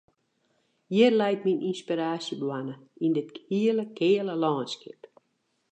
[0.93, 5.01] Hjir leit myn ynspiraasjeboarne, yn dit hele keale lânskip.